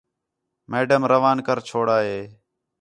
[0.71, 2.21] میڈم روان کر چھوڑا ہے